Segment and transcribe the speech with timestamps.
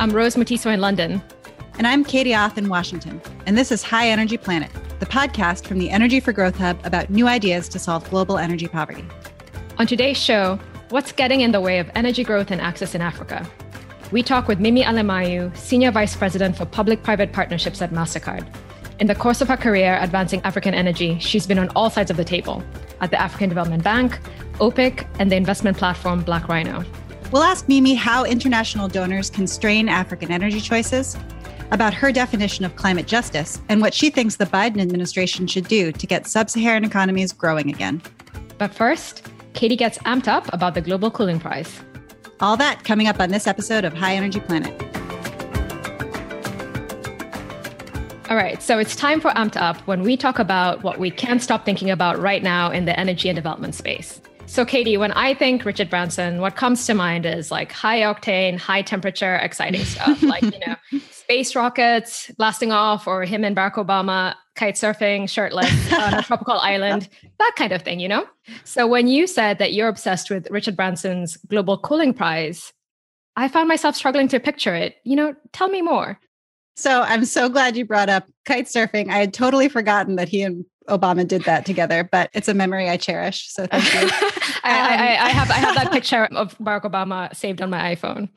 [0.00, 1.20] I'm Rose Mutiso in London.
[1.76, 3.20] And I'm Katie Auth in Washington.
[3.46, 7.10] And this is High Energy Planet, the podcast from the Energy for Growth Hub about
[7.10, 9.04] new ideas to solve global energy poverty.
[9.76, 10.56] On today's show,
[10.90, 13.44] what's getting in the way of energy growth and access in Africa?
[14.12, 18.46] We talk with Mimi Alemayehou, Senior Vice President for Public Private Partnerships at MasterCard.
[19.00, 22.16] In the course of her career advancing African energy, she's been on all sides of
[22.16, 22.62] the table
[23.00, 24.20] at the African Development Bank,
[24.60, 26.84] OPIC, and the investment platform Black Rhino.
[27.30, 31.14] We'll ask Mimi how international donors constrain African energy choices,
[31.70, 35.92] about her definition of climate justice, and what she thinks the Biden administration should do
[35.92, 38.00] to get sub Saharan economies growing again.
[38.56, 41.78] But first, Katie gets amped up about the Global Cooling Prize.
[42.40, 44.72] All that coming up on this episode of High Energy Planet.
[48.30, 51.42] All right, so it's time for Amped Up when we talk about what we can't
[51.42, 54.20] stop thinking about right now in the energy and development space.
[54.58, 58.58] So, Katie, when I think Richard Branson, what comes to mind is like high octane,
[58.58, 60.74] high temperature, exciting stuff, like, you know,
[61.12, 66.58] space rockets blasting off, or him and Barack Obama kite surfing shirtless on a tropical
[66.58, 68.26] island, that kind of thing, you know?
[68.64, 72.72] So, when you said that you're obsessed with Richard Branson's Global Cooling Prize,
[73.36, 74.96] I found myself struggling to picture it.
[75.04, 76.18] You know, tell me more.
[76.74, 79.08] So I'm so glad you brought up kite surfing.
[79.08, 82.88] I had totally forgotten that he and Obama did that together, but it's a memory
[82.88, 83.52] I cherish.
[83.52, 84.00] So thank you.
[84.64, 87.94] I, um, I, I, have I have that picture of Barack Obama saved on my
[87.94, 88.28] iPhone.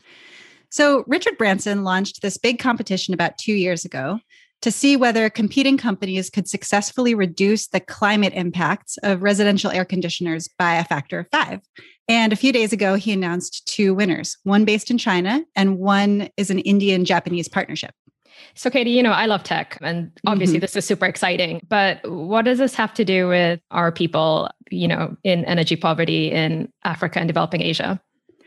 [0.69, 4.19] So Richard Branson launched this big competition about two years ago
[4.61, 10.47] to see whether competing companies could successfully reduce the climate impacts of residential air conditioners
[10.59, 11.61] by a factor of five.
[12.07, 16.29] And a few days ago, he announced two winners one based in China, and one
[16.37, 17.91] is an Indian Japanese partnership.
[18.55, 20.61] So, Katie, you know, I love tech and obviously mm-hmm.
[20.61, 24.87] this is super exciting, but what does this have to do with our people, you
[24.87, 28.01] know, in energy poverty in Africa and developing Asia?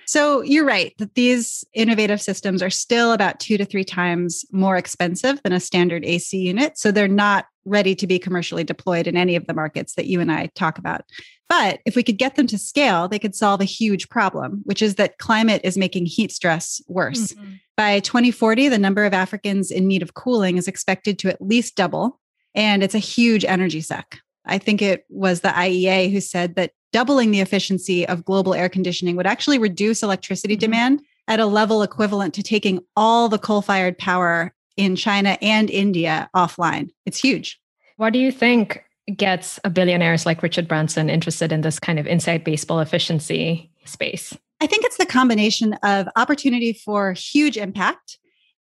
[0.06, 4.76] So you're right that these innovative systems are still about two to three times more
[4.76, 6.78] expensive than a standard AC unit.
[6.78, 10.20] So they're not ready to be commercially deployed in any of the markets that you
[10.20, 11.02] and I talk about.
[11.48, 14.82] But if we could get them to scale, they could solve a huge problem, which
[14.82, 17.32] is that climate is making heat stress worse.
[17.32, 17.52] Mm-hmm.
[17.76, 21.76] By 2040, the number of Africans in need of cooling is expected to at least
[21.76, 22.20] double,
[22.54, 24.18] and it's a huge energy suck.
[24.46, 28.68] I think it was the IEA who said that doubling the efficiency of global air
[28.68, 30.60] conditioning would actually reduce electricity mm-hmm.
[30.60, 35.70] demand at a level equivalent to taking all the coal fired power in China and
[35.70, 36.90] India offline.
[37.06, 37.60] It's huge.
[37.96, 38.84] What do you think
[39.16, 44.36] gets a billionaires like Richard Branson interested in this kind of inside baseball efficiency space?
[44.60, 48.18] I think it's the combination of opportunity for huge impact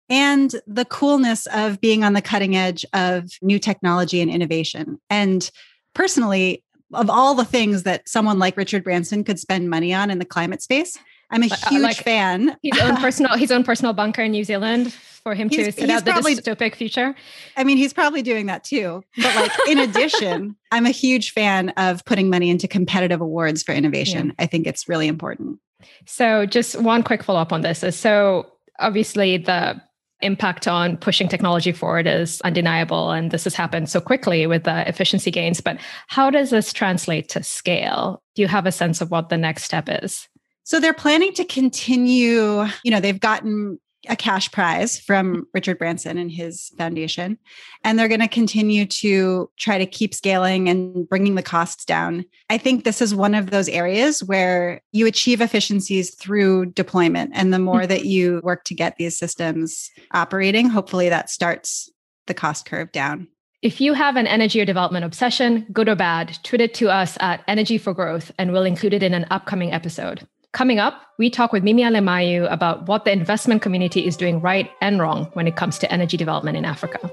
[0.08, 4.98] and the coolness of being on the cutting edge of new technology and innovation.
[5.08, 5.50] And
[5.94, 6.62] personally,
[6.92, 10.24] of all the things that someone like Richard Branson could spend money on in the
[10.24, 10.98] climate space,
[11.30, 12.56] I'm a uh, huge like fan.
[12.62, 14.92] His own personal, his own personal bunker in New Zealand
[15.24, 17.14] for him he's, to set out the probably, dystopic future.
[17.56, 19.02] I mean, he's probably doing that too.
[19.16, 23.72] But like, in addition, I'm a huge fan of putting money into competitive awards for
[23.72, 24.28] innovation.
[24.28, 24.44] Yeah.
[24.44, 25.58] I think it's really important.
[26.06, 29.80] So, just one quick follow up on this is so obviously the
[30.20, 34.88] impact on pushing technology forward is undeniable and this has happened so quickly with the
[34.88, 35.76] efficiency gains but
[36.06, 39.64] how does this translate to scale do you have a sense of what the next
[39.64, 40.28] step is
[40.64, 46.18] so they're planning to continue, you know, they've gotten a cash prize from Richard Branson
[46.18, 47.38] and his foundation.
[47.82, 52.24] And they're going to continue to try to keep scaling and bringing the costs down.
[52.50, 57.32] I think this is one of those areas where you achieve efficiencies through deployment.
[57.34, 57.88] And the more mm.
[57.88, 61.90] that you work to get these systems operating, hopefully that starts
[62.26, 63.28] the cost curve down.
[63.62, 67.16] If you have an energy or development obsession, good or bad, tweet it to us
[67.20, 70.26] at Energy for Growth and we'll include it in an upcoming episode.
[70.54, 74.70] Coming up, we talk with Mimi Alemayehou about what the investment community is doing right
[74.80, 77.10] and wrong when it comes to energy development in Africa.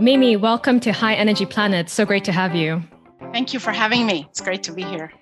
[0.00, 1.90] Mimi, welcome to High Energy Planet.
[1.90, 2.82] So great to have you.
[3.32, 4.26] Thank you for having me.
[4.30, 5.12] It's great to be here.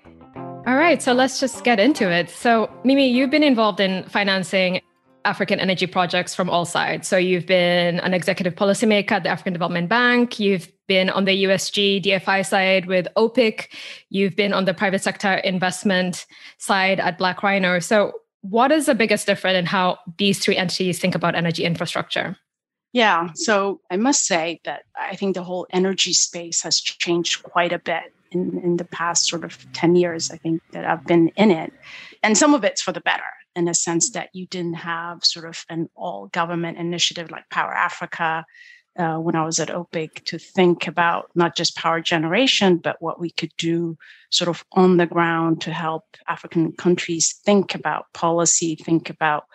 [0.65, 2.29] All right, so let's just get into it.
[2.29, 4.79] So, Mimi, you've been involved in financing
[5.25, 7.07] African energy projects from all sides.
[7.07, 10.39] So you've been an executive policymaker at the African Development Bank.
[10.39, 13.69] You've been on the USG DFI side with OPIC.
[14.09, 16.25] You've been on the private sector investment
[16.57, 17.79] side at Black Rhino.
[17.79, 22.37] So what is the biggest difference in how these three entities think about energy infrastructure?
[22.91, 27.73] Yeah, so I must say that I think the whole energy space has changed quite
[27.73, 31.29] a bit in, in the past sort of 10 years, I think, that I've been
[31.29, 31.73] in it.
[32.21, 33.23] And some of it's for the better
[33.55, 37.73] in a sense that you didn't have sort of an all government initiative like Power
[37.73, 38.45] Africa
[38.97, 43.19] uh, when I was at OPIC to think about not just power generation, but what
[43.19, 43.97] we could do
[44.29, 49.45] sort of on the ground to help African countries think about policy, think about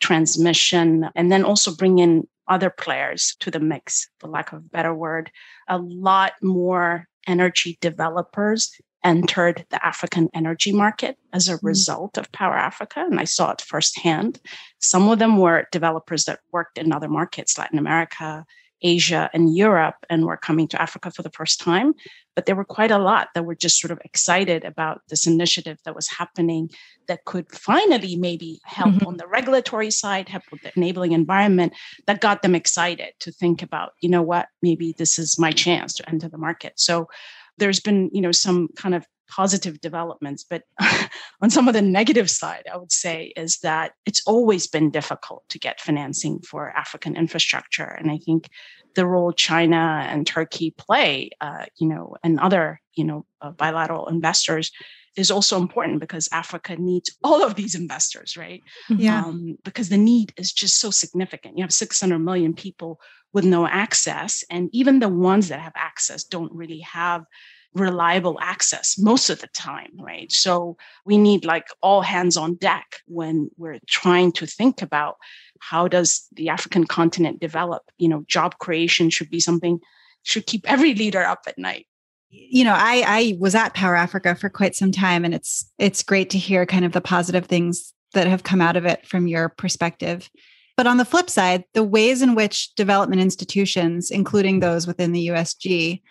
[0.00, 4.62] transmission, and then also bring in other players to the mix, for lack of a
[4.62, 5.30] better word.
[5.68, 8.72] A lot more energy developers
[9.04, 11.62] entered the African energy market as a mm.
[11.62, 14.40] result of Power Africa, and I saw it firsthand.
[14.78, 18.44] Some of them were developers that worked in other markets, Latin America,
[18.82, 21.94] Asia, and Europe, and were coming to Africa for the first time.
[22.34, 25.78] But there were quite a lot that were just sort of excited about this initiative
[25.84, 26.70] that was happening
[27.08, 29.06] that could finally maybe help mm-hmm.
[29.06, 31.72] on the regulatory side, help with the enabling environment
[32.06, 35.94] that got them excited to think about, you know what, maybe this is my chance
[35.94, 36.74] to enter the market.
[36.76, 37.08] So
[37.58, 40.62] there's been you know some kind of positive developments but
[41.42, 45.42] on some of the negative side i would say is that it's always been difficult
[45.48, 47.84] to get financing for african infrastructure.
[47.84, 48.48] And i think
[48.94, 54.06] the role china and turkey play uh, you know and other you know uh, bilateral
[54.08, 54.70] investors
[55.16, 58.62] is also important because Africa needs all of these investors, right?
[58.88, 59.24] Yeah.
[59.24, 61.56] Um, because the need is just so significant.
[61.56, 63.00] You have 600 million people
[63.32, 64.44] with no access.
[64.50, 67.24] And even the ones that have access don't really have
[67.74, 70.32] reliable access most of the time, right?
[70.32, 75.16] So we need like all hands on deck when we're trying to think about
[75.60, 77.82] how does the African continent develop?
[77.98, 79.80] You know, job creation should be something
[80.22, 81.86] should keep every leader up at night
[82.50, 86.02] you know i i was at power africa for quite some time and it's it's
[86.02, 89.26] great to hear kind of the positive things that have come out of it from
[89.26, 90.30] your perspective
[90.76, 95.28] but on the flip side, the ways in which development institutions, including those within the
[95.28, 96.02] USG,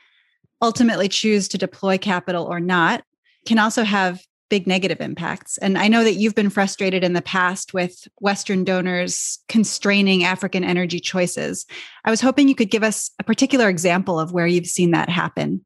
[0.61, 3.03] ultimately choose to deploy capital or not
[3.45, 5.57] can also have big negative impacts.
[5.59, 10.63] And I know that you've been frustrated in the past with Western donors constraining African
[10.63, 11.65] energy choices.
[12.03, 15.09] I was hoping you could give us a particular example of where you've seen that
[15.09, 15.65] happen.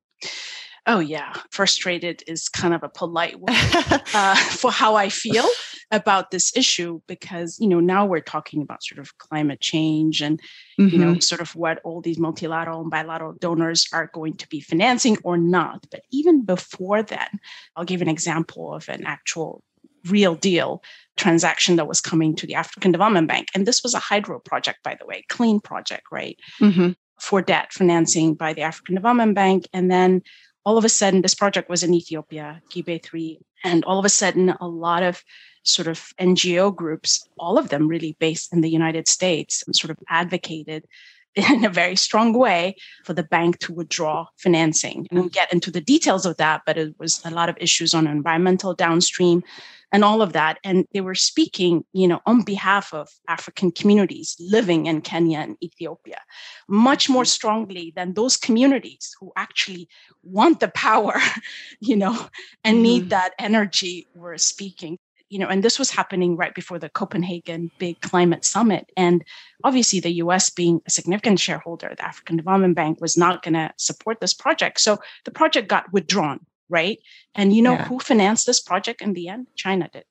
[0.86, 1.34] Oh, yeah.
[1.52, 3.50] Frustrated is kind of a polite word
[4.14, 5.48] uh, for how I feel
[5.92, 10.40] about this issue because, you know, now we're talking about sort of climate change and,
[10.80, 10.88] mm-hmm.
[10.88, 11.20] you know, mm-hmm.
[11.20, 15.38] sort of what all these multilateral and bilateral donors are going to be financing or
[15.38, 15.86] not.
[15.92, 17.40] But even before then,
[17.76, 19.64] I'll give an example of an actual
[20.08, 20.82] real deal
[21.18, 23.50] transaction that was coming to the African Development Bank.
[23.54, 26.40] And this was a hydro project, by the way, clean project, right?
[26.62, 26.92] Mm-hmm.
[27.20, 29.68] For debt financing by the African Development Bank.
[29.74, 30.24] And then
[30.66, 34.10] all of a sudden, this project was in Ethiopia, Gibe 3, and all of a
[34.10, 35.24] sudden, a lot of
[35.64, 39.98] sort of NGO groups, all of them really based in the United States, sort of
[40.10, 40.86] advocated
[41.36, 45.08] in a very strong way for the bank to withdraw financing.
[45.10, 47.94] And we'll get into the details of that, but it was a lot of issues
[47.94, 49.44] on environmental downstream
[49.92, 50.60] and all of that.
[50.64, 55.58] And they were speaking, you know, on behalf of African communities living in Kenya and
[55.64, 56.20] Ethiopia,
[56.68, 59.88] much more strongly than those communities who actually
[60.24, 61.16] want the power,
[61.80, 62.28] you know,
[62.64, 62.84] and mm-hmm.
[62.84, 64.98] need that energy were speaking
[65.30, 68.92] you know, and this was happening right before the Copenhagen big climate summit.
[68.98, 69.24] And
[69.64, 73.72] obviously, the US being a significant shareholder, the African Development Bank was not going to
[73.78, 74.82] support this project.
[74.82, 77.00] So the project got withdrawn, right?
[77.36, 77.86] And you know yeah.
[77.86, 79.48] who financed this project in the end?
[79.56, 80.06] China did.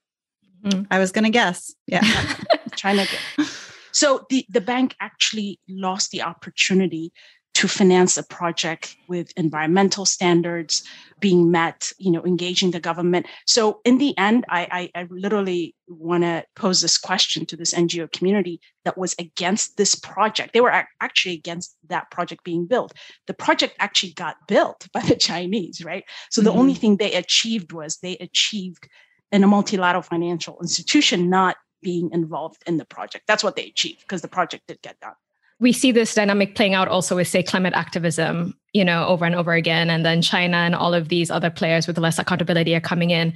[0.64, 0.82] Mm-hmm.
[0.90, 1.74] I was going to guess.
[1.86, 2.02] Yeah.
[2.76, 3.46] China did.
[3.92, 7.12] So the, the bank actually lost the opportunity
[7.58, 10.84] to finance a project with environmental standards
[11.18, 13.26] being met, you know, engaging the government.
[13.48, 17.74] So in the end, I, I, I literally want to pose this question to this
[17.74, 20.52] NGO community that was against this project.
[20.52, 22.92] They were actually against that project being built.
[23.26, 26.04] The project actually got built by the Chinese, right?
[26.30, 26.60] So the mm-hmm.
[26.60, 28.88] only thing they achieved was they achieved
[29.32, 33.24] in a multilateral financial institution not being involved in the project.
[33.26, 35.14] That's what they achieved because the project did get done
[35.60, 39.34] we see this dynamic playing out also with say climate activism you know over and
[39.34, 42.80] over again and then china and all of these other players with less accountability are
[42.80, 43.32] coming in.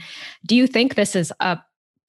[0.46, 1.58] Do you think this is a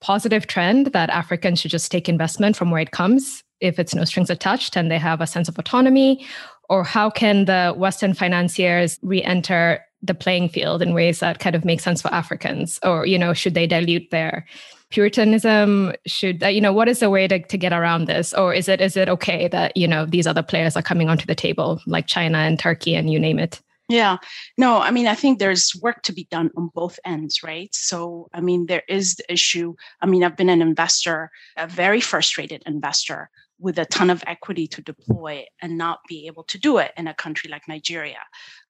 [0.01, 4.03] positive trend that africans should just take investment from where it comes if it's no
[4.03, 6.25] strings attached and they have a sense of autonomy?
[6.69, 11.63] Or how can the western financiers re-enter the playing field in ways that kind of
[11.63, 12.79] make sense for africans?
[12.83, 14.45] Or you know should they dilute their
[14.93, 18.31] puritanism should uh, you know what is the way to, to get around this?
[18.33, 21.25] Or is it is it okay that you know these other players are coming onto
[21.25, 23.59] the table like china and turkey and you name it?
[23.89, 24.17] Yeah.
[24.55, 27.73] No i mean i think there's work to be done on both ends right?
[27.73, 29.73] So i mean there is the issue.
[29.99, 34.67] I mean i've been an investor a very frustrated investor with a ton of equity
[34.67, 38.19] to deploy and not be able to do it in a country like Nigeria,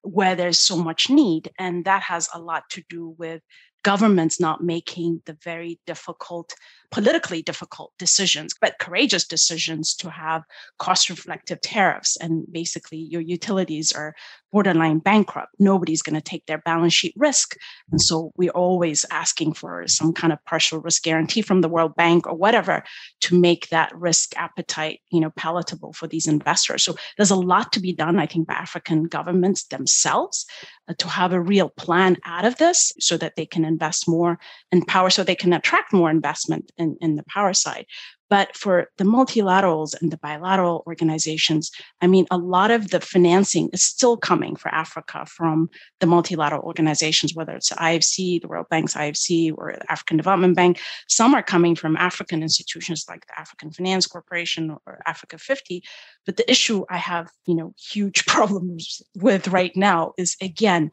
[0.04, 1.50] where there's so much need.
[1.58, 3.42] And that has a lot to do with
[3.84, 6.54] governments not making the very difficult
[6.94, 10.44] politically difficult decisions, but courageous decisions to have
[10.78, 12.16] cost reflective tariffs.
[12.18, 14.14] And basically, your utilities are
[14.52, 15.50] borderline bankrupt.
[15.58, 17.56] Nobody's going to take their balance sheet risk.
[17.92, 21.96] And so we're always asking for some kind of partial risk guarantee from the World
[21.96, 22.84] Bank or whatever
[23.22, 26.84] to make that risk appetite, you know, palatable for these investors.
[26.84, 30.46] So there's a lot to be done, I think, by African governments themselves
[30.88, 34.38] uh, to have a real plan out of this so that they can invest more
[34.72, 37.86] in power, so they can attract more investment in, in the power side.
[38.34, 41.70] But for the multilaterals and the bilateral organizations,
[42.02, 46.64] I mean, a lot of the financing is still coming for Africa from the multilateral
[46.64, 50.80] organizations, whether it's the IFC, the World Bank's IFC, or the African Development Bank.
[51.08, 55.84] Some are coming from African institutions like the African Finance Corporation or Africa 50.
[56.26, 60.90] But the issue I have, you know, huge problems with right now is again,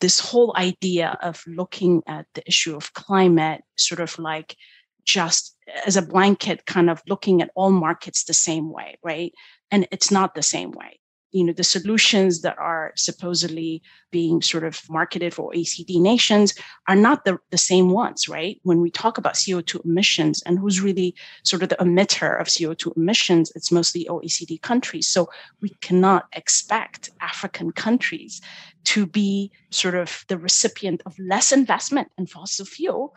[0.00, 4.56] this whole idea of looking at the issue of climate sort of like
[5.04, 5.56] just
[5.86, 9.32] as a blanket kind of looking at all markets the same way, right?
[9.70, 11.00] And it's not the same way.
[11.32, 13.82] You know, the solutions that are supposedly
[14.12, 16.54] being sort of marketed for OECD nations
[16.86, 18.60] are not the, the same ones, right?
[18.62, 22.96] When we talk about CO2 emissions and who's really sort of the emitter of CO2
[22.96, 25.08] emissions, it's mostly OECD countries.
[25.08, 25.28] So
[25.60, 28.40] we cannot expect African countries
[28.84, 33.16] to be sort of the recipient of less investment in fossil fuel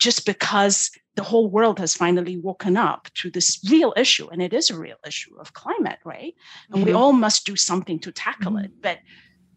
[0.00, 4.52] just because the whole world has finally woken up to this real issue and it
[4.52, 6.34] is a real issue of climate right
[6.68, 6.86] and mm-hmm.
[6.86, 8.64] we all must do something to tackle mm-hmm.
[8.64, 8.98] it but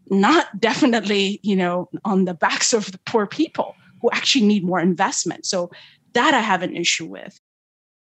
[0.08, 4.80] not definitely you know on the backs of the poor people who actually need more
[4.80, 5.70] investment so
[6.12, 7.40] that i have an issue with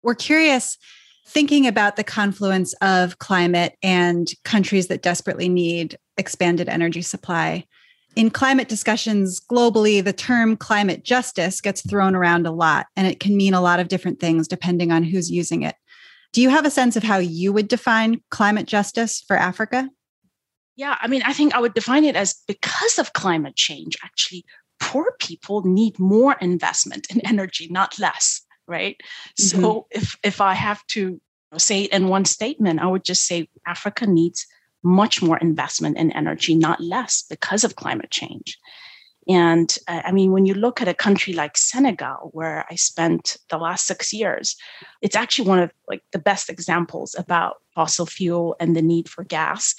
[0.03, 0.79] we're curious
[1.27, 7.65] thinking about the confluence of climate and countries that desperately need expanded energy supply
[8.15, 13.21] in climate discussions globally, the term climate justice gets thrown around a lot, and it
[13.21, 15.77] can mean a lot of different things depending on who's using it.
[16.33, 19.89] Do you have a sense of how you would define climate justice for Africa?
[20.77, 24.45] Yeah, I mean, I think I would define it as because of climate change, actually,
[24.81, 28.97] poor people need more investment in energy, not less, right?
[29.39, 29.61] Mm-hmm.
[29.61, 31.21] So if if I have to
[31.59, 34.47] say it in one statement, I would just say Africa needs
[34.83, 38.59] much more investment in energy, not less, because of climate change.
[39.29, 43.37] And uh, I mean, when you look at a country like Senegal, where I spent
[43.51, 44.57] the last six years,
[45.01, 49.23] it's actually one of like the best examples about fossil fuel and the need for
[49.23, 49.75] gas.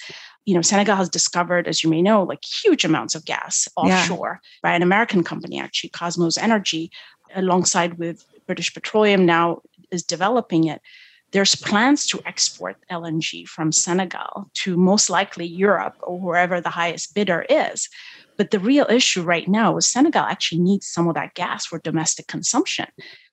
[0.46, 4.40] You know, Senegal has discovered, as you may know, like huge amounts of gas offshore
[4.42, 4.58] yeah.
[4.62, 6.90] by an American company, actually, Kosmos Energy,
[7.34, 10.80] alongside with British Petroleum now is developing it
[11.34, 17.12] there's plans to export LNG from Senegal to most likely Europe or wherever the highest
[17.12, 17.88] bidder is.
[18.36, 21.80] But the real issue right now is Senegal actually needs some of that gas for
[21.80, 22.86] domestic consumption.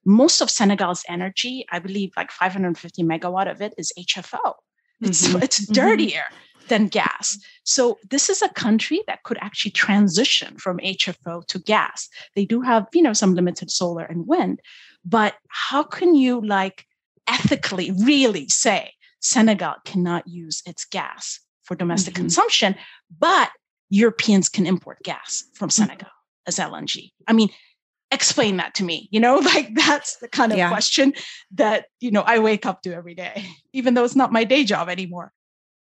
[0.04, 4.56] Most of Senegal's energy, I believe like 550 megawatt of it is HFO.
[5.02, 5.44] It's, mm-hmm.
[5.44, 5.74] it's mm-hmm.
[5.74, 6.68] dirtier mm-hmm.
[6.70, 7.38] than gas.
[7.66, 12.10] So this is a country that could actually transition from HFO to gas.
[12.36, 14.60] They do have, you know, some limited solar and wind,
[15.06, 16.88] but how can you like
[17.28, 22.24] ethically really say Senegal cannot use its gas for domestic mm-hmm.
[22.24, 22.76] consumption,
[23.20, 23.50] but
[23.90, 25.84] Europeans can import gas from mm-hmm.
[25.84, 26.48] Senegal mm-hmm.
[26.48, 27.12] as LNG.
[27.28, 27.50] I mean,
[28.12, 29.08] explain that to me.
[29.12, 30.70] You know, like that's the kind of yeah.
[30.70, 31.14] question
[31.56, 34.64] that, you know, I wake up to every day, even though it's not my day
[34.64, 35.32] job anymore.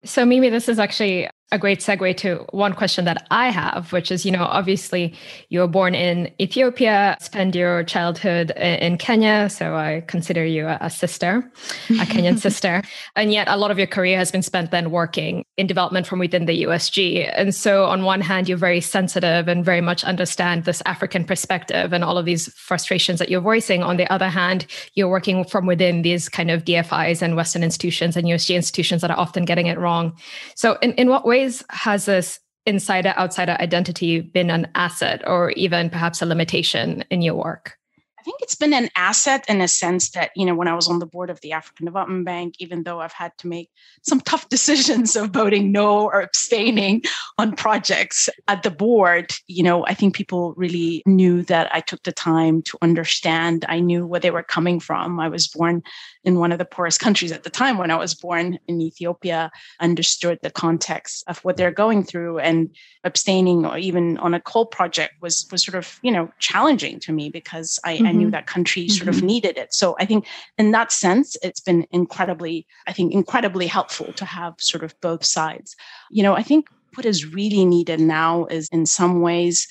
[0.04, 4.10] So, Mimi, this is actually a great segue to one question that I have, which
[4.10, 5.14] is, you know, obviously
[5.48, 9.48] you were born in Ethiopia, spend your childhood in Kenya.
[9.48, 11.48] So I consider you a sister,
[11.90, 12.82] a Kenyan sister.
[13.14, 16.18] And yet a lot of your career has been spent then working in development from
[16.18, 17.30] within the USG.
[17.36, 21.92] And so on one hand, you're very sensitive and very much understand this African perspective
[21.92, 23.84] and all of these frustrations that you're voicing.
[23.84, 28.16] On the other hand, you're working from within these kind of DFIs and Western institutions
[28.16, 30.12] and USG institutions that are often getting it wrong.
[30.56, 35.50] So in, in what way ways has this insider outsider identity been an asset or
[35.52, 37.76] even perhaps a limitation in your work?
[38.18, 40.88] I think it's been an asset in a sense that, you know, when I was
[40.88, 43.70] on the board of the African Development Bank, even though I've had to make
[44.02, 47.02] some tough decisions of voting no or abstaining
[47.38, 52.02] on projects at the board, you know, I think people really knew that I took
[52.02, 53.64] the time to understand.
[53.68, 55.20] I knew where they were coming from.
[55.20, 55.84] I was born
[56.26, 59.50] in one of the poorest countries at the time when I was born in Ethiopia,
[59.80, 62.68] understood the context of what they're going through and
[63.04, 67.12] abstaining or even on a coal project was was sort of, you know, challenging to
[67.12, 68.06] me because I, mm-hmm.
[68.06, 68.30] I knew mm-hmm.
[68.32, 69.18] that country sort mm-hmm.
[69.18, 69.72] of needed it.
[69.72, 70.26] So I think
[70.58, 75.24] in that sense, it's been incredibly, I think, incredibly helpful to have sort of both
[75.24, 75.76] sides.
[76.10, 79.68] You know, I think what is really needed now is in some ways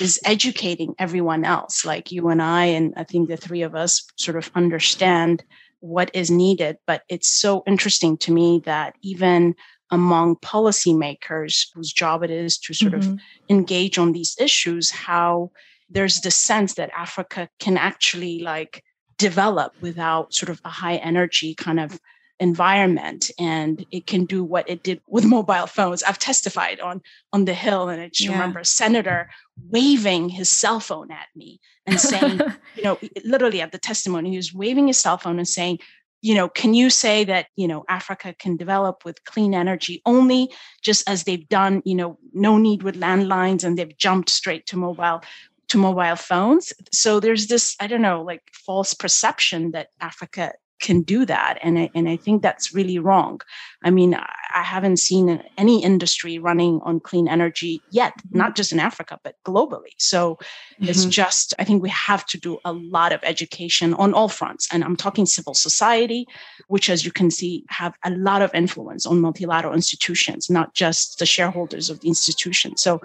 [0.00, 4.04] is educating everyone else, like you and I, and I think the three of us
[4.16, 5.44] sort of understand
[5.82, 6.78] what is needed.
[6.86, 9.54] But it's so interesting to me that even
[9.90, 13.12] among policymakers whose job it is to sort mm-hmm.
[13.12, 13.20] of
[13.50, 15.50] engage on these issues, how
[15.90, 18.82] there's the sense that Africa can actually like
[19.18, 22.00] develop without sort of a high energy kind of
[22.42, 27.00] environment and it can do what it did with mobile phones i've testified on
[27.32, 28.32] on the hill and i just yeah.
[28.32, 29.30] remember a senator
[29.70, 32.40] waving his cell phone at me and saying
[32.76, 35.78] you know literally at the testimony he was waving his cell phone and saying
[36.20, 40.50] you know can you say that you know africa can develop with clean energy only
[40.82, 44.76] just as they've done you know no need with landlines and they've jumped straight to
[44.76, 45.20] mobile
[45.68, 51.00] to mobile phones so there's this i don't know like false perception that africa can
[51.00, 51.58] do that.
[51.62, 53.40] And I, and I think that's really wrong.
[53.82, 58.38] I mean, I haven't seen any industry running on clean energy yet, mm-hmm.
[58.38, 59.94] not just in Africa, but globally.
[59.96, 60.88] So mm-hmm.
[60.88, 64.68] it's just, I think we have to do a lot of education on all fronts.
[64.72, 66.26] And I'm talking civil society,
[66.68, 71.18] which, as you can see, have a lot of influence on multilateral institutions, not just
[71.18, 72.76] the shareholders of the institution.
[72.76, 73.00] So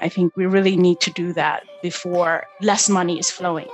[0.00, 3.68] I think we really need to do that before less money is flowing.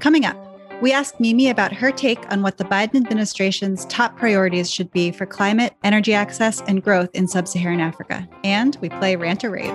[0.00, 0.36] Coming up,
[0.80, 5.10] we ask Mimi about her take on what the Biden administration's top priorities should be
[5.10, 8.28] for climate, energy access, and growth in sub Saharan Africa.
[8.44, 9.74] And we play Rant or Rave.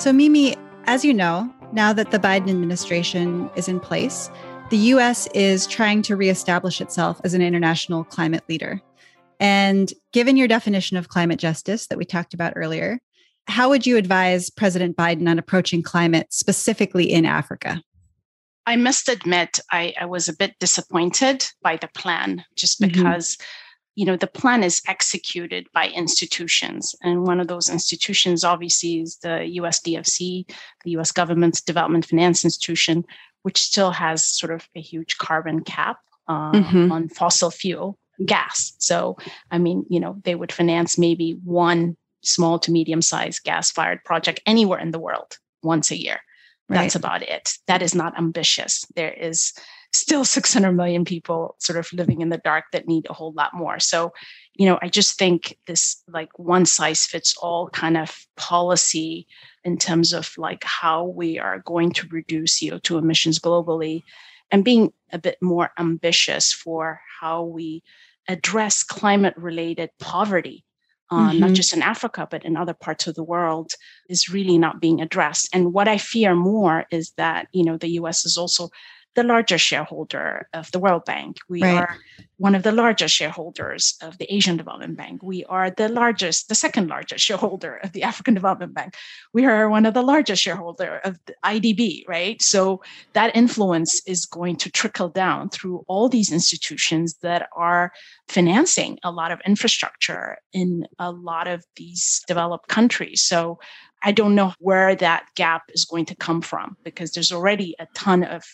[0.00, 4.30] So, Mimi, as you know, now that the Biden administration is in place,
[4.70, 8.80] the US is trying to reestablish itself as an international climate leader.
[9.40, 12.98] And given your definition of climate justice that we talked about earlier,
[13.48, 17.82] how would you advise President Biden on approaching climate specifically in Africa?
[18.66, 22.92] I must admit, I, I was a bit disappointed by the plan just mm-hmm.
[22.92, 23.36] because.
[23.36, 23.44] Mm-hmm.
[23.94, 26.94] You know, the plan is executed by institutions.
[27.02, 30.48] And one of those institutions, obviously, is the USDFC,
[30.84, 33.04] the US government's Development Finance Institution,
[33.42, 35.96] which still has sort of a huge carbon cap
[36.28, 36.92] uh, mm-hmm.
[36.92, 38.72] on fossil fuel gas.
[38.78, 39.16] So,
[39.50, 44.04] I mean, you know, they would finance maybe one small to medium sized gas fired
[44.04, 46.20] project anywhere in the world once a year.
[46.68, 46.82] Right.
[46.82, 47.54] That's about it.
[47.66, 48.84] That is not ambitious.
[48.94, 49.54] There is
[49.92, 53.54] still 600 million people sort of living in the dark that need a whole lot
[53.54, 53.78] more.
[53.78, 54.12] So,
[54.54, 59.26] you know, I just think this like one size fits all kind of policy
[59.64, 64.02] in terms of like how we are going to reduce CO2 emissions globally
[64.50, 67.82] and being a bit more ambitious for how we
[68.28, 70.64] address climate related poverty
[71.10, 71.38] uh, mm-hmm.
[71.38, 73.72] not just in Africa, but in other parts of the world,
[74.08, 75.48] is really not being addressed.
[75.52, 78.70] And what I fear more is that, you know, the US is also
[79.18, 81.38] the largest shareholder of the World Bank.
[81.48, 81.78] We right.
[81.78, 81.96] are
[82.36, 85.24] one of the largest shareholders of the Asian Development Bank.
[85.24, 88.94] We are the largest, the second largest shareholder of the African Development Bank.
[89.34, 92.40] We are one of the largest shareholder of the IDB, right?
[92.40, 92.80] So
[93.14, 97.90] that influence is going to trickle down through all these institutions that are
[98.28, 103.20] financing a lot of infrastructure in a lot of these developed countries.
[103.20, 103.58] So
[104.04, 107.88] I don't know where that gap is going to come from because there's already a
[107.94, 108.44] ton of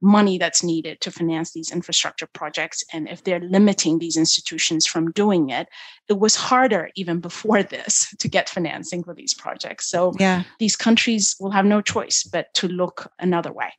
[0.00, 2.84] money that's needed to finance these infrastructure projects.
[2.92, 5.68] And if they're limiting these institutions from doing it,
[6.08, 9.88] it was harder even before this to get financing for these projects.
[9.88, 10.44] So yeah.
[10.58, 13.72] these countries will have no choice but to look another way.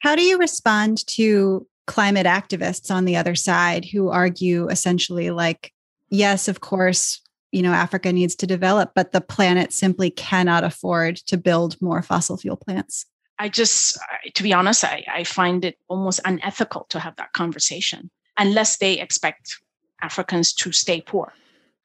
[0.00, 5.72] How do you respond to climate activists on the other side who argue essentially like,
[6.10, 7.20] yes, of course,
[7.52, 12.02] you know, Africa needs to develop, but the planet simply cannot afford to build more
[12.02, 13.06] fossil fuel plants?
[13.42, 13.98] I just,
[14.34, 19.00] to be honest, I, I find it almost unethical to have that conversation unless they
[19.00, 19.58] expect
[20.00, 21.32] Africans to stay poor.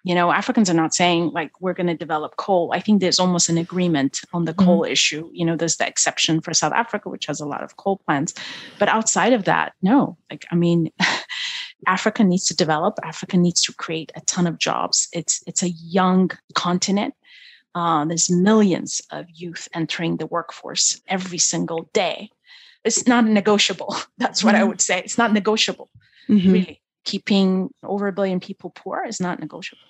[0.03, 2.69] You know, Africans are not saying like we're going to develop coal.
[2.75, 4.91] I think there's almost an agreement on the coal mm-hmm.
[4.91, 5.31] issue.
[5.33, 8.35] You know, there's the exception for South Africa, which has a lot of coal plants.
[8.77, 10.15] But outside of that, no.
[10.29, 10.91] Like, I mean,
[11.87, 12.99] Africa needs to develop.
[13.03, 15.07] Africa needs to create a ton of jobs.
[15.11, 17.15] It's it's a young continent.
[17.77, 22.31] Uh, there's millions of youth entering the workforce every single day.
[22.83, 23.95] It's not negotiable.
[24.17, 24.63] That's what mm-hmm.
[24.63, 24.97] I would say.
[24.99, 25.91] It's not negotiable,
[26.27, 26.51] mm-hmm.
[26.51, 26.81] really.
[27.05, 29.83] Keeping over a billion people poor is not negotiable.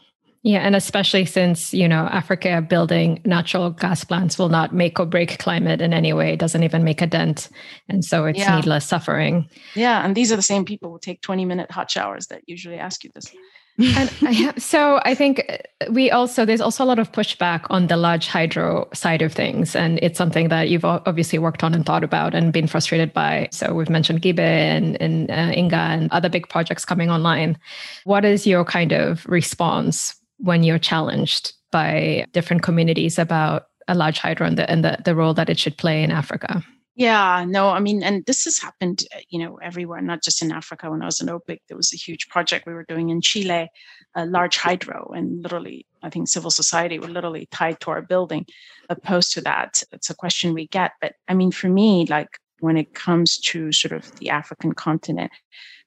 [0.43, 5.05] Yeah, and especially since, you know, Africa building natural gas plants will not make or
[5.05, 6.33] break climate in any way.
[6.33, 7.49] It doesn't even make a dent.
[7.87, 8.55] And so it's yeah.
[8.57, 9.49] needless suffering.
[9.75, 12.77] Yeah, and these are the same people who take 20 minute hot showers that usually
[12.77, 13.33] ask you this.
[13.79, 15.43] And I, so I think
[15.91, 19.75] we also there's also a lot of pushback on the large hydro side of things,
[19.75, 23.49] and it's something that you've obviously worked on and thought about and been frustrated by.
[23.51, 27.57] So we've mentioned Gibe and, and uh, Inga and other big projects coming online.
[28.03, 34.19] What is your kind of response when you're challenged by different communities about a large
[34.19, 36.63] hydro and the and the, the role that it should play in Africa?
[36.97, 40.51] Yeah, no, I mean, and this has happened, uh, you know, everywhere, not just in
[40.51, 40.89] Africa.
[40.89, 43.69] When I was in OPIC, there was a huge project we were doing in Chile,
[44.15, 48.47] a large hydro, and literally, I think civil society were literally tied to our building.
[48.89, 50.93] Opposed to that, it's a question we get.
[50.99, 55.31] But I mean, for me, like when it comes to sort of the African continent,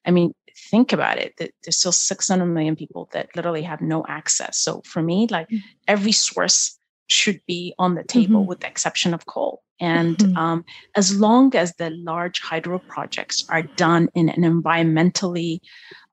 [0.05, 0.33] I mean,
[0.71, 4.59] think about it that there's still 600 million people that literally have no access.
[4.59, 5.67] So for me, like mm-hmm.
[5.89, 6.79] every source
[7.11, 8.49] should be on the table mm-hmm.
[8.49, 10.37] with the exception of coal and mm-hmm.
[10.37, 15.61] um, as long as the large hydro projects are done in an environmentally,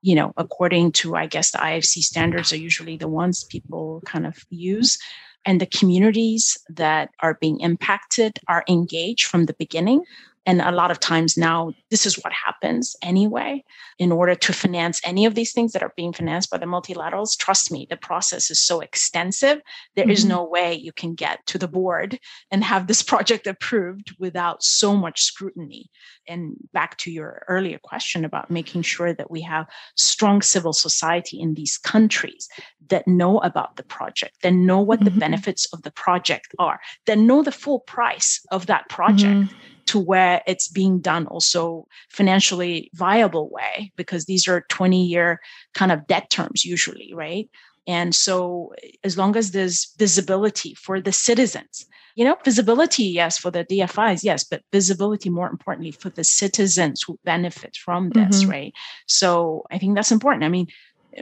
[0.00, 4.26] you know, according to, I guess, the IFC standards are usually the ones people kind
[4.26, 4.98] of use,
[5.44, 10.02] and the communities that are being impacted are engaged from the beginning,
[10.48, 13.62] and a lot of times now, this is what happens anyway.
[13.98, 17.36] In order to finance any of these things that are being financed by the multilaterals,
[17.36, 19.60] trust me, the process is so extensive.
[19.94, 20.10] There mm-hmm.
[20.10, 22.18] is no way you can get to the board
[22.50, 25.90] and have this project approved without so much scrutiny.
[26.26, 31.38] And back to your earlier question about making sure that we have strong civil society
[31.38, 32.48] in these countries
[32.88, 35.12] that know about the project, that know what mm-hmm.
[35.12, 39.34] the benefits of the project are, that know the full price of that project.
[39.34, 39.58] Mm-hmm
[39.88, 45.40] to where it's being done also financially viable way because these are 20 year
[45.74, 47.48] kind of debt terms usually right?
[47.86, 53.50] And so as long as there's visibility for the citizens you know visibility yes for
[53.52, 58.50] the dfis yes but visibility more importantly for the citizens who benefit from this mm-hmm.
[58.50, 58.72] right?
[59.06, 60.44] So i think that's important.
[60.44, 60.66] I mean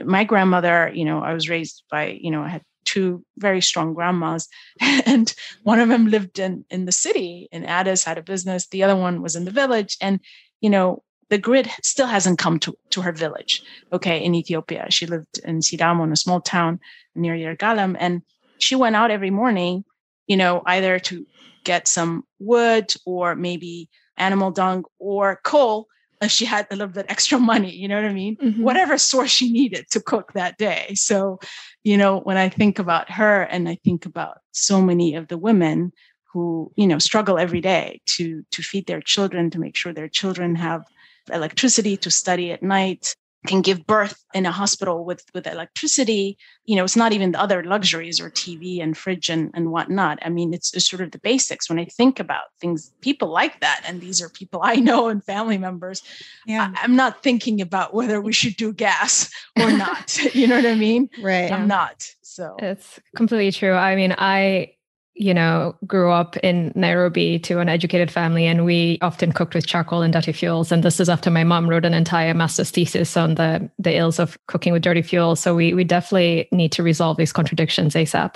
[0.05, 3.93] my grandmother you know i was raised by you know i had two very strong
[3.93, 4.47] grandmas
[5.05, 8.81] and one of them lived in in the city in addis had a business the
[8.83, 10.19] other one was in the village and
[10.61, 14.87] you know the grid still hasn't come to, to her village okay in ethiopia.
[14.89, 16.79] She lived in sidamo in a small town
[17.15, 18.21] near yergalem and
[18.59, 19.83] she went out every morning
[20.27, 21.25] you know either to
[21.65, 25.87] get some wood or maybe animal dung or coal
[26.21, 28.37] if she had a little bit extra money, you know what I mean?
[28.37, 28.63] Mm-hmm.
[28.63, 30.93] Whatever source she needed to cook that day.
[30.95, 31.39] So,
[31.83, 35.37] you know, when I think about her and I think about so many of the
[35.37, 35.91] women
[36.33, 40.09] who, you know, struggle every day to to feed their children, to make sure their
[40.09, 40.83] children have
[41.31, 46.75] electricity to study at night, can give birth in a hospital with with electricity you
[46.75, 50.19] know it's not even the other luxuries or tv and fridge and, and whatnot.
[50.21, 53.59] I mean it's, it's sort of the basics when i think about things people like
[53.61, 56.01] that and these are people i know and family members
[56.45, 56.71] yeah.
[56.75, 60.65] I, am not thinking about whether we should do gas or not you know what
[60.65, 61.09] i mean?
[61.21, 61.51] Right.
[61.51, 62.55] I'm not so.
[62.59, 63.73] It's completely true.
[63.73, 64.73] I mean i
[65.17, 69.65] you know, grew up in Nairobi to an educated family, and we often cooked with
[69.65, 70.71] charcoal and dirty fuels.
[70.71, 74.19] And this is after my mom wrote an entire master's thesis on the the ills
[74.19, 75.39] of cooking with dirty fuels.
[75.39, 78.35] So we we definitely need to resolve these contradictions ASAP.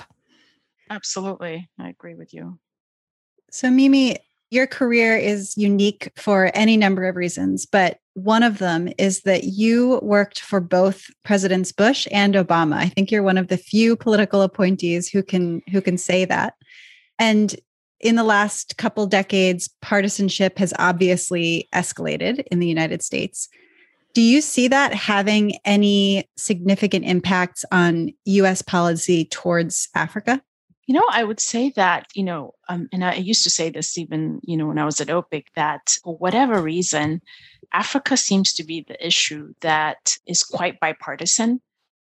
[0.90, 2.58] Absolutely, I agree with you.
[3.50, 4.18] So Mimi,
[4.50, 9.44] your career is unique for any number of reasons, but one of them is that
[9.44, 12.74] you worked for both Presidents Bush and Obama.
[12.74, 16.54] I think you're one of the few political appointees who can who can say that.
[17.22, 17.54] And
[18.00, 23.48] in the last couple decades, partisanship has obviously escalated in the United States.
[24.12, 30.42] Do you see that having any significant impacts on US policy towards Africa?
[30.88, 33.96] You know, I would say that, you know, um, and I used to say this
[33.96, 37.22] even, you know, when I was at OPIC, that for whatever reason,
[37.72, 41.60] Africa seems to be the issue that is quite bipartisan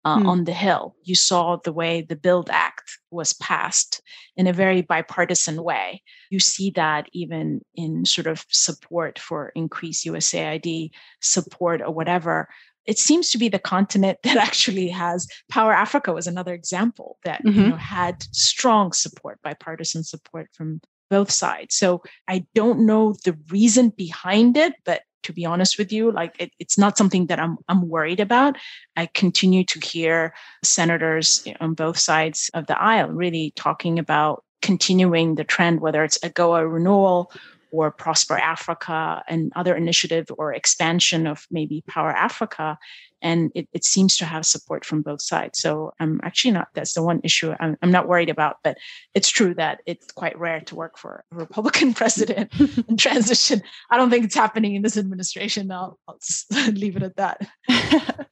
[0.07, 0.27] uh, hmm.
[0.27, 0.95] on the Hill.
[1.03, 4.01] You saw the way the Build Act was passed
[4.37, 6.01] in a very bipartisan way.
[6.29, 10.91] You see that even in sort of support for increased USAID
[11.21, 12.47] support or whatever.
[12.85, 15.73] It seems to be the continent that actually has power.
[15.73, 17.59] Africa was another example that mm-hmm.
[17.59, 21.75] you know had strong support, bipartisan support from both sides.
[21.75, 26.35] So I don't know the reason behind it, but to be honest with you like
[26.39, 28.57] it, it's not something that i'm i'm worried about.
[28.95, 35.35] I continue to hear senators on both sides of the aisle really talking about continuing
[35.35, 37.31] the trend whether it's a AGOA renewal
[37.77, 42.77] or Prosper Africa and other initiative or expansion of maybe Power Africa.
[43.21, 45.59] And it, it seems to have support from both sides.
[45.59, 48.57] So I'm actually not, that's the one issue I'm, I'm not worried about.
[48.63, 48.77] But
[49.13, 52.51] it's true that it's quite rare to work for a Republican president
[52.87, 53.61] in transition.
[53.91, 55.71] I don't think it's happening in this administration.
[55.71, 56.17] I'll, I'll
[56.71, 57.47] leave it at that.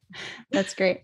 [0.50, 1.02] that's great.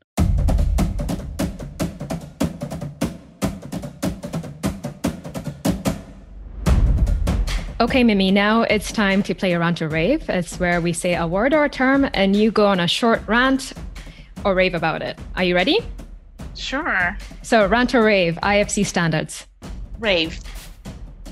[7.82, 10.30] Okay, Mimi, now it's time to play around to rave.
[10.30, 13.26] It's where we say a word or a term and you go on a short
[13.26, 13.72] rant
[14.44, 15.18] or rave about it.
[15.34, 15.80] Are you ready?
[16.54, 17.18] Sure.
[17.42, 19.48] So, rant or rave, IFC standards.
[19.98, 20.38] Rave.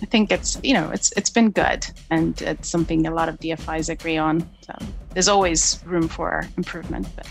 [0.03, 3.39] I think it's you know it's it's been good and it's something a lot of
[3.39, 4.41] DFIs agree on.
[4.63, 4.75] So
[5.11, 7.07] there's always room for improvement.
[7.15, 7.29] But.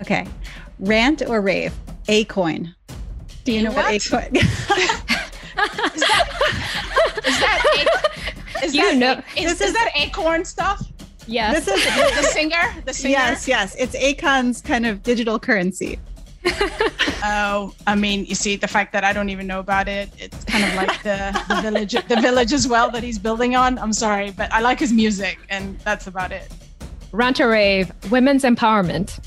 [0.00, 0.26] Okay,
[0.80, 1.72] rant or rave?
[2.08, 2.74] Akoin.
[3.44, 5.06] Do you know what, what Akoin?
[5.94, 7.62] is that is that
[8.62, 10.86] a, is you that know a, is, is that acorn stuff?
[11.26, 11.64] Yes.
[11.64, 11.84] This is
[12.16, 12.82] the singer.
[12.84, 13.12] The singer.
[13.12, 13.76] Yes, yes.
[13.78, 16.00] It's Akon's kind of digital currency.
[17.24, 20.42] oh, I mean, you see, the fact that I don't even know about it, it's
[20.44, 23.78] kind of like the, the village, the village as well that he's building on.
[23.78, 26.50] I'm sorry, but I like his music, and that's about it.
[27.12, 29.20] Rant or rave, women's empowerment.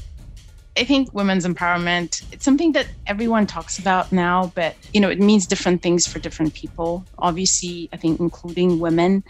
[0.76, 5.20] I think women's empowerment, it's something that everyone talks about now, but you know, it
[5.20, 7.06] means different things for different people.
[7.20, 9.24] Obviously, I think including women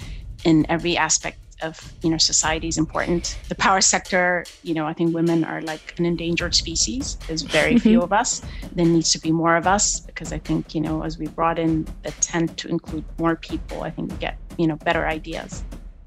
[0.45, 3.37] in every aspect of you know society is important.
[3.49, 7.17] The power sector, you know, I think women are like an endangered species.
[7.27, 8.03] There's very few mm-hmm.
[8.03, 8.41] of us.
[8.73, 11.59] There needs to be more of us because I think you know as we brought
[11.59, 15.63] in the tent to include more people, I think we get you know better ideas.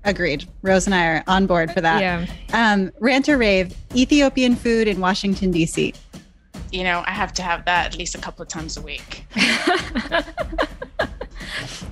[0.06, 0.48] Agreed.
[0.62, 2.00] Rose and I are on board for that.
[2.00, 2.26] Yeah.
[2.52, 5.92] Um, rant or rave, Ethiopian food in Washington, D.C.
[6.70, 9.26] You know, I have to have that at least a couple of times a week.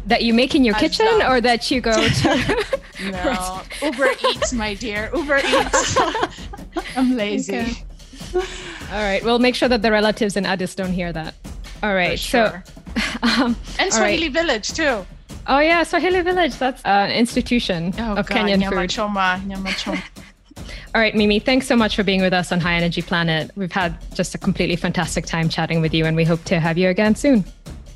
[0.07, 2.67] that you make in your kitchen or that you go to
[3.11, 5.97] no uber eats my dear uber eats
[6.97, 7.75] i'm lazy okay.
[8.93, 11.35] all right we'll make sure that the relatives in addis don't hear that
[11.83, 12.63] all right sure.
[12.67, 14.33] so um, and swahili right.
[14.33, 15.05] village too
[15.47, 18.37] oh yeah swahili village that's an institution oh, of God.
[18.37, 20.03] kenyan Nyama food choma, nyama choma.
[20.95, 23.51] All right, Mimi, thanks so much for being with us on High Energy Planet.
[23.57, 26.79] We've had just a completely fantastic time chatting with you, and we hope to have
[26.79, 27.45] you again soon.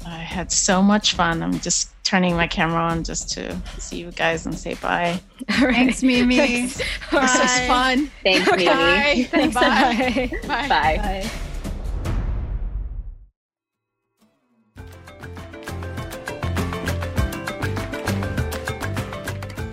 [0.04, 1.42] I had so much fun.
[1.42, 5.20] I'm just turning my camera on just to see you guys and say bye.
[5.60, 5.74] All right.
[5.74, 6.36] Thanks, Mimi.
[6.36, 6.78] Thanks.
[6.78, 8.10] This was fun.
[8.24, 8.56] Thanks, okay.
[8.56, 8.66] Mimi.
[8.66, 9.28] Bye.
[9.30, 10.30] Thanks, bye.
[10.48, 10.68] Bye.
[10.68, 10.96] bye.
[10.96, 11.30] bye.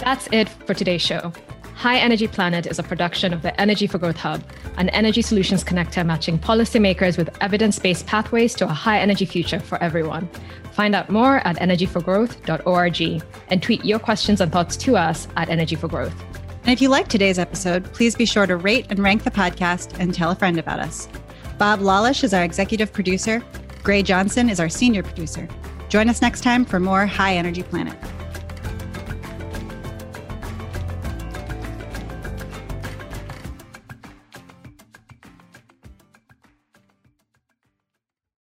[0.05, 1.33] That's it for today's show.
[1.73, 4.43] High Energy Planet is a production of the Energy for Growth Hub,
[4.77, 9.59] an energy solutions connector matching policymakers with evidence based pathways to a high energy future
[9.59, 10.29] for everyone.
[10.73, 15.75] Find out more at energyforgrowth.org and tweet your questions and thoughts to us at Energy
[15.75, 16.23] for Growth.
[16.61, 19.99] And if you like today's episode, please be sure to rate and rank the podcast
[19.99, 21.09] and tell a friend about us.
[21.57, 23.41] Bob Lawlish is our executive producer.
[23.81, 25.47] Gray Johnson is our senior producer.
[25.89, 27.97] Join us next time for more High Energy Planet.